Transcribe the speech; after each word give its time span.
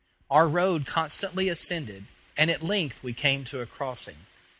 Our 0.31 0.47
road 0.49 0.87
constantly 0.87 1.47
ascended, 1.47 2.05
and 2.35 2.49
at 2.49 2.63
length 2.63 3.03
we 3.03 3.13
came 3.13 3.43
to 3.43 3.59
a 3.59 3.67
crossing. 3.67 4.25